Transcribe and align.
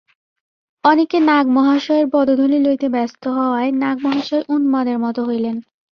অনেকে 0.83 1.17
নাগ-মহাশয়ের 1.19 2.07
পদধূলি 2.13 2.59
লইতে 2.59 2.87
ব্যস্ত 2.89 3.23
হওয়ায় 3.27 3.71
নাগ-মহাশয় 3.73 4.43
উন্মাদের 4.49 4.97
মত 4.99 5.17
হইলেন। 5.19 5.55